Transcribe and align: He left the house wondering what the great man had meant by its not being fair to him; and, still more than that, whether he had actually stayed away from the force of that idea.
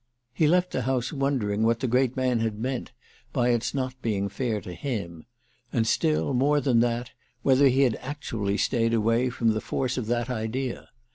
He 0.33 0.47
left 0.47 0.71
the 0.71 0.81
house 0.81 1.13
wondering 1.13 1.61
what 1.61 1.79
the 1.79 1.87
great 1.87 2.17
man 2.17 2.39
had 2.39 2.57
meant 2.57 2.91
by 3.31 3.49
its 3.49 3.71
not 3.75 3.93
being 4.01 4.29
fair 4.29 4.59
to 4.59 4.73
him; 4.73 5.25
and, 5.71 5.85
still 5.85 6.33
more 6.33 6.59
than 6.59 6.79
that, 6.79 7.11
whether 7.43 7.67
he 7.67 7.81
had 7.81 7.97
actually 7.97 8.57
stayed 8.57 8.95
away 8.95 9.29
from 9.29 9.49
the 9.49 9.61
force 9.61 9.99
of 9.99 10.07
that 10.07 10.27
idea. 10.27 10.89